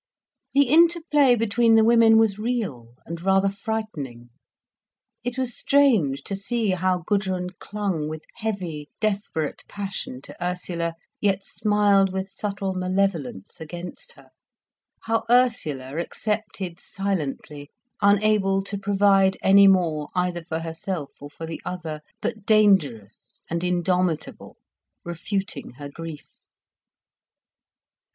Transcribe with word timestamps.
The 0.55 0.67
interplay 0.67 1.35
between 1.35 1.75
the 1.75 1.83
women 1.83 2.17
was 2.17 2.39
real 2.39 2.95
and 3.05 3.21
rather 3.21 3.49
frightening. 3.49 4.31
It 5.23 5.37
was 5.37 5.55
strange 5.55 6.23
to 6.23 6.35
see 6.35 6.71
how 6.71 7.03
Gudrun 7.05 7.51
clung 7.59 8.09
with 8.09 8.25
heavy, 8.37 8.89
desperate 8.99 9.61
passion 9.67 10.19
to 10.23 10.43
Ursula, 10.43 10.95
yet 11.19 11.45
smiled 11.45 12.11
with 12.11 12.27
subtle 12.29 12.71
malevolence 12.71 13.61
against 13.61 14.13
her, 14.13 14.29
how 15.01 15.23
Ursula 15.29 15.95
accepted 15.99 16.79
silently, 16.79 17.69
unable 18.01 18.63
to 18.63 18.79
provide 18.79 19.37
any 19.43 19.67
more 19.67 20.09
either 20.15 20.43
for 20.45 20.61
herself 20.61 21.11
or 21.21 21.29
for 21.29 21.45
the 21.45 21.61
other, 21.63 22.01
but 22.23 22.43
dangerous 22.47 23.43
and 23.51 23.63
indomitable, 23.63 24.57
refuting 25.05 25.73
her 25.73 25.89
grief. 25.89 26.41